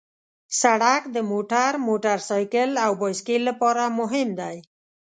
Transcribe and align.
سړک 0.61 1.03
د 1.15 1.17
موټر، 1.31 1.71
موټرسایکل 1.87 2.69
او 2.85 2.91
بایسکل 3.01 3.41
لپاره 3.49 3.83
مهم 3.99 4.29
دی. 4.39 4.57